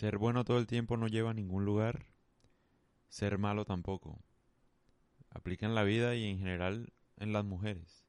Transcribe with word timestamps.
Ser 0.00 0.16
bueno 0.16 0.44
todo 0.44 0.56
el 0.56 0.66
tiempo 0.66 0.96
no 0.96 1.08
lleva 1.08 1.32
a 1.32 1.34
ningún 1.34 1.66
lugar. 1.66 2.06
Ser 3.10 3.36
malo 3.36 3.66
tampoco. 3.66 4.18
Aplica 5.28 5.66
en 5.66 5.74
la 5.74 5.82
vida 5.82 6.14
y 6.14 6.24
en 6.24 6.38
general 6.38 6.94
en 7.18 7.34
las 7.34 7.44
mujeres. 7.44 8.06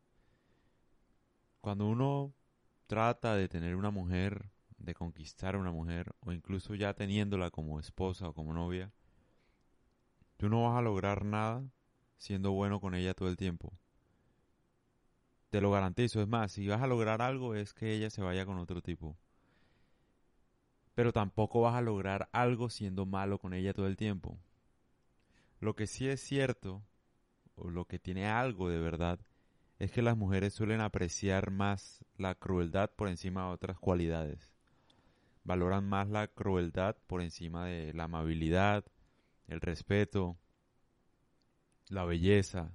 Cuando 1.59 1.88
uno 1.88 2.33
trata 2.88 3.35
de 3.35 3.49
tener 3.49 3.75
una 3.75 3.91
mujer, 3.91 4.51
de 4.77 4.93
conquistar 4.93 5.55
a 5.55 5.57
una 5.57 5.73
mujer, 5.73 6.15
o 6.21 6.31
incluso 6.31 6.75
ya 6.75 6.93
teniéndola 6.93 7.51
como 7.51 7.77
esposa 7.77 8.29
o 8.29 8.33
como 8.33 8.53
novia, 8.53 8.94
tú 10.37 10.47
no 10.47 10.63
vas 10.63 10.78
a 10.78 10.81
lograr 10.81 11.26
nada 11.26 11.62
siendo 12.15 12.53
bueno 12.53 12.79
con 12.79 12.96
ella 12.96 13.13
todo 13.13 13.28
el 13.28 13.35
tiempo. 13.35 13.73
Te 15.49 15.60
lo 15.60 15.71
garantizo, 15.71 16.21
es 16.21 16.27
más, 16.30 16.53
si 16.53 16.66
vas 16.70 16.81
a 16.81 16.88
lograr 16.88 17.21
algo 17.21 17.53
es 17.53 17.73
que 17.73 17.94
ella 17.94 18.09
se 18.09 18.21
vaya 18.21 18.45
con 18.45 18.59
otro 18.59 18.81
tipo. 18.81 19.17
Pero 20.94 21.13
tampoco 21.13 21.62
vas 21.62 21.76
a 21.76 21.81
lograr 21.81 22.30
algo 22.31 22.70
siendo 22.70 23.05
malo 23.05 23.40
con 23.40 23.54
ella 23.54 23.73
todo 23.73 23.88
el 23.88 23.98
tiempo. 23.98 24.38
Lo 25.59 25.76
que 25.76 25.88
sí 25.88 26.08
es 26.08 26.22
cierto, 26.22 26.81
o 27.55 27.70
lo 27.70 27.86
que 27.86 28.00
tiene 28.00 28.27
algo 28.27 28.70
de 28.70 28.80
verdad, 28.80 29.20
es 29.80 29.91
que 29.91 30.02
las 30.02 30.17
mujeres 30.17 30.54
suelen 30.54 30.81
apreciar 30.81 31.52
más 31.52 32.05
la 32.17 32.36
crueldad 32.36 32.91
por 32.95 33.08
encima 33.08 33.45
de 33.45 33.54
otras 33.54 33.80
cualidades. 33.80 34.52
Valoran 35.44 35.88
más 35.88 36.08
la 36.08 36.27
crueldad 36.27 36.95
por 37.08 37.22
encima 37.22 37.66
de 37.66 37.94
la 37.94 38.03
amabilidad, 38.03 38.86
el 39.48 39.59
respeto, 39.59 40.38
la 41.89 42.05
belleza, 42.05 42.72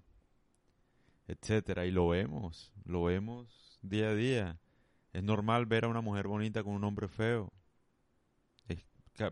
etcétera. 1.28 1.87
Y 1.87 1.91
lo 1.91 2.09
vemos, 2.09 2.73
lo 2.84 3.05
vemos 3.05 3.78
día 3.83 4.09
a 4.09 4.14
día. 4.14 4.59
Es 5.12 5.23
normal 5.23 5.67
ver 5.67 5.84
a 5.84 5.89
una 5.89 6.01
mujer 6.01 6.27
bonita 6.27 6.62
con 6.62 6.75
un 6.75 6.84
hombre 6.84 7.09
feo. 7.09 7.53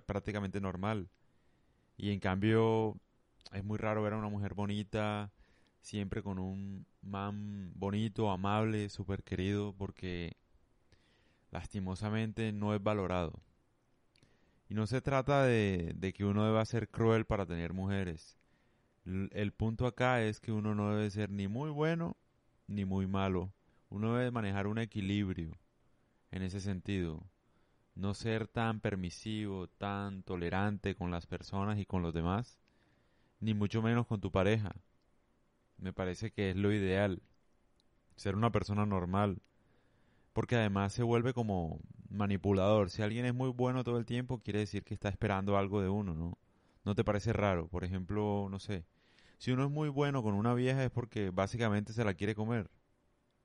Prácticamente 0.07 0.61
normal. 0.61 1.09
Y 1.97 2.11
en 2.11 2.21
cambio, 2.21 2.97
es 3.53 3.65
muy 3.65 3.79
raro 3.79 4.03
ver 4.03 4.15
a 4.15 4.19
una 4.19 4.29
mujer 4.29 4.55
bonita 4.55 5.33
siempre 5.81 6.23
con 6.23 6.39
un 6.39 6.87
man 7.03 7.73
bonito, 7.75 8.31
amable, 8.31 8.89
súper 8.89 9.23
querido, 9.23 9.75
porque 9.77 10.37
lastimosamente 11.51 12.53
no 12.53 12.75
es 12.75 12.83
valorado. 12.83 13.43
Y 14.69 14.75
no 14.75 14.87
se 14.87 15.01
trata 15.03 15.45
de, 15.45 16.13
que 16.17 16.25
uno 16.25 16.45
deba 16.45 16.65
ser 16.65 16.89
cruel 16.89 17.27
para 17.27 17.47
tener 17.47 17.75
mujeres. 17.75 18.39
el 19.05 19.53
punto 19.53 19.87
acá 19.87 20.23
es 20.23 20.41
que 20.41 20.53
uno 20.53 20.75
no 20.75 20.95
debe 20.95 21.11
ser 21.11 21.31
ni 21.31 21.49
muy 21.49 21.71
bueno 21.71 22.17
ni 22.67 22.85
muy 22.85 23.07
malo. 23.07 23.53
Uno 23.91 24.15
debe 24.15 24.31
manejar 24.31 24.67
un 24.67 24.79
equilibrio 24.79 25.57
en 26.31 26.43
ese 26.43 26.61
sentido. 26.61 27.23
No 27.95 28.15
ser 28.15 28.49
tan 28.49 28.81
permisivo, 28.81 29.69
tan 29.69 30.23
tolerante 30.23 30.95
con 30.95 31.11
las 31.11 31.27
personas 31.27 31.79
y 31.79 31.87
con 31.87 32.03
los 32.03 32.15
demás, 32.15 32.61
ni 33.41 33.55
mucho 33.55 33.83
menos 33.83 34.07
con 34.07 34.21
tu 34.21 34.31
pareja 34.33 34.75
me 35.79 35.93
parece 35.93 36.31
que 36.31 36.51
es 36.51 36.57
lo 36.57 36.73
ideal. 36.73 37.23
Ser 38.17 38.37
una 38.37 38.51
persona 38.51 38.87
normal. 38.87 39.43
Porque 40.33 40.57
además 40.57 40.93
se 40.93 41.03
vuelve 41.03 41.33
como 41.33 41.81
manipulador. 42.09 42.91
Si 42.91 43.03
alguien 43.03 43.27
es 43.27 43.35
muy 43.35 43.51
bueno 43.51 43.85
todo 43.85 43.99
el 43.99 44.07
tiempo, 44.07 44.41
quiere 44.41 44.61
decir 44.61 44.85
que 44.85 44.95
está 44.95 45.09
esperando 45.09 45.57
algo 45.57 45.81
de 45.81 45.89
uno, 45.89 46.15
¿no? 46.15 46.39
¿No 46.85 46.95
te 46.95 47.05
parece 47.05 47.33
raro? 47.33 47.69
Por 47.69 47.85
ejemplo, 47.85 48.49
no 48.51 48.59
sé. 48.59 48.85
Si 49.39 49.53
uno 49.53 49.65
es 49.65 49.71
muy 49.71 49.89
bueno 49.89 50.23
con 50.23 50.35
una 50.35 50.55
vieja 50.55 50.85
es 50.85 50.91
porque 50.91 51.31
básicamente 51.31 51.93
se 51.93 52.05
la 52.05 52.15
quiere 52.15 52.35
comer. 52.35 52.71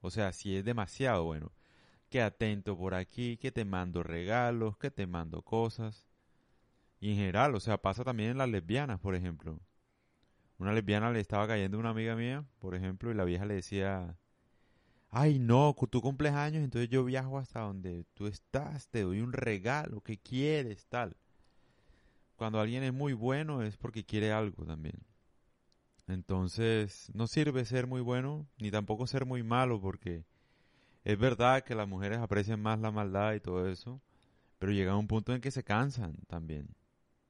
O 0.02 0.12
sea, 0.12 0.34
si 0.34 0.56
es 0.56 0.66
demasiado 0.66 1.26
bueno. 1.26 1.52
Que 2.10 2.22
atento 2.22 2.78
por 2.78 2.96
aquí, 2.96 3.38
que 3.38 3.52
te 3.52 3.66
mando 3.66 4.04
regalos, 4.04 4.78
que 4.78 4.92
te 4.92 5.08
mando 5.08 5.42
cosas. 5.42 6.08
Y 7.00 7.12
en 7.12 7.18
general, 7.18 7.56
o 7.56 7.60
sea, 7.60 7.78
pasa 7.78 8.04
también 8.04 8.32
en 8.32 8.38
las 8.40 8.50
lesbianas, 8.50 9.00
por 9.00 9.16
ejemplo 9.16 9.60
una 10.60 10.74
lesbiana 10.74 11.12
le 11.12 11.22
estaba 11.22 11.48
cayendo 11.48 11.78
a 11.78 11.80
una 11.80 11.90
amiga 11.90 12.16
mía, 12.16 12.46
por 12.60 12.76
ejemplo, 12.76 13.10
y 13.10 13.14
la 13.16 13.24
vieja 13.24 13.46
le 13.46 13.56
decía, 13.56 14.18
ay 15.10 15.40
no, 15.40 15.74
tú 15.90 16.02
cumples 16.02 16.34
años, 16.34 16.64
entonces 16.64 16.90
yo 16.90 17.06
viajo 17.06 17.40
hasta 17.40 17.62
donde 17.62 18.06
tú 18.14 18.28
estás, 18.28 18.90
te 18.90 19.04
doy 19.04 19.22
un 19.22 19.32
regalo, 19.32 20.02
¿qué 20.02 20.18
quieres? 20.18 20.86
Tal. 20.88 21.16
Cuando 22.36 22.60
alguien 22.60 22.84
es 22.84 22.94
muy 22.94 23.14
bueno 23.14 23.64
es 23.64 23.78
porque 23.78 24.06
quiere 24.06 24.32
algo 24.34 24.66
también. 24.66 25.02
Entonces, 26.08 27.10
no 27.14 27.28
sirve 27.28 27.64
ser 27.66 27.88
muy 27.88 28.02
bueno, 28.02 28.48
ni 28.58 28.72
tampoco 28.72 29.08
ser 29.08 29.26
muy 29.26 29.44
malo, 29.44 29.80
porque 29.80 30.26
es 31.12 31.18
verdad 31.18 31.64
que 31.64 31.74
las 31.74 31.88
mujeres 31.88 32.20
aprecian 32.20 32.62
más 32.62 32.80
la 32.80 32.92
maldad 32.92 33.34
y 33.34 33.40
todo 33.40 33.68
eso, 33.68 34.00
pero 34.60 34.72
llega 34.72 34.96
un 34.96 35.08
punto 35.08 35.34
en 35.34 35.42
que 35.42 35.50
se 35.50 35.64
cansan 35.64 36.14
también. 36.28 36.76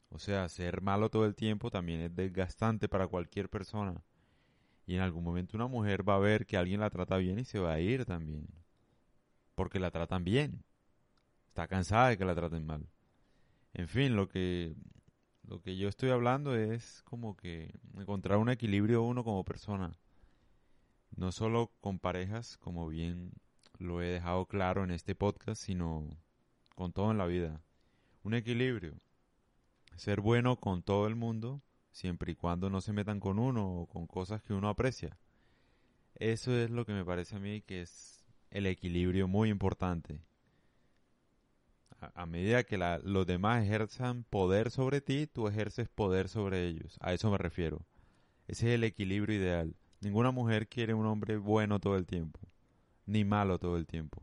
O 0.10 0.20
sea, 0.20 0.50
ser 0.50 0.82
malo 0.82 1.10
todo 1.10 1.26
el 1.26 1.34
tiempo 1.34 1.72
también 1.72 2.02
es 2.02 2.14
desgastante 2.14 2.90
para 2.90 3.08
cualquier 3.08 3.50
persona. 3.50 4.04
Y 4.86 4.96
en 4.96 5.02
algún 5.02 5.24
momento 5.24 5.56
una 5.56 5.68
mujer 5.68 6.08
va 6.08 6.16
a 6.16 6.20
ver 6.20 6.46
que 6.46 6.58
alguien 6.58 6.82
la 6.82 6.90
trata 6.90 7.16
bien 7.16 7.40
y 7.40 7.46
se 7.46 7.60
va 7.60 7.72
a 7.72 7.80
ir 7.80 8.04
también. 8.04 8.50
Porque 9.56 9.80
la 9.80 9.92
tratan 9.92 10.26
bien. 10.26 10.66
Está 11.48 11.70
cansada 11.70 12.10
de 12.10 12.18
que 12.18 12.26
la 12.26 12.36
traten 12.36 12.66
mal. 12.66 12.86
En 13.74 13.88
fin, 13.88 14.18
lo 14.18 14.28
que 14.28 14.76
lo 15.44 15.62
que 15.62 15.78
yo 15.78 15.88
estoy 15.88 16.10
hablando 16.10 16.54
es 16.54 17.02
como 17.04 17.38
que 17.38 17.74
encontrar 17.98 18.40
un 18.40 18.50
equilibrio 18.50 19.04
uno 19.04 19.24
como 19.24 19.46
persona. 19.46 19.98
No 21.16 21.32
solo 21.32 21.72
con 21.80 21.98
parejas, 21.98 22.58
como 22.58 22.90
bien 22.90 23.32
lo 23.80 24.02
he 24.02 24.08
dejado 24.08 24.46
claro 24.46 24.84
en 24.84 24.92
este 24.92 25.16
podcast, 25.16 25.62
sino 25.62 26.06
con 26.76 26.94
todo 26.94 27.12
en 27.12 27.18
la 27.18 27.26
vida. 27.26 27.62
Un 28.24 28.36
equilibrio 28.36 28.94
ser 30.00 30.22
bueno 30.22 30.56
con 30.56 30.82
todo 30.82 31.08
el 31.08 31.16
mundo, 31.16 31.62
siempre 31.92 32.32
y 32.32 32.36
cuando 32.36 32.70
no 32.70 32.82
se 32.82 32.94
metan 32.94 33.20
con 33.20 33.38
uno 33.38 33.82
o 33.82 33.86
con 33.88 34.08
cosas 34.08 34.42
que 34.42 34.54
uno 34.54 34.70
aprecia. 34.70 35.18
Eso 36.16 36.56
es 36.58 36.70
lo 36.70 36.86
que 36.86 36.94
me 36.94 37.06
parece 37.06 37.36
a 37.36 37.40
mí 37.40 37.62
que 37.62 37.82
es 37.82 38.26
el 38.50 38.66
equilibrio 38.66 39.28
muy 39.28 39.50
importante. 39.50 40.22
A, 42.16 42.26
medida 42.26 42.64
que 42.64 42.78
los 42.78 43.28
demás 43.28 43.64
ejerzan 43.64 44.24
poder 44.24 44.72
sobre 44.72 45.02
ti, 45.02 45.28
tú 45.28 45.50
ejerces 45.50 45.90
poder 45.90 46.30
sobre 46.30 46.66
ellos. 46.66 46.98
A 47.02 47.14
eso 47.14 47.30
me 47.30 47.38
refiero. 47.38 47.86
Ese 48.48 48.70
es 48.70 48.76
el 48.76 48.86
equilibrio 48.86 49.36
ideal. 49.36 49.76
Ninguna 50.00 50.32
mujer 50.32 50.70
quiere 50.70 50.94
un 50.94 51.06
hombre 51.06 51.36
bueno 51.38 51.80
todo 51.80 51.98
el 51.98 52.06
tiempo, 52.06 52.40
ni 53.10 53.26
malo 53.26 53.58
todo 53.58 53.76
el 53.78 53.88
tiempo. 53.88 54.22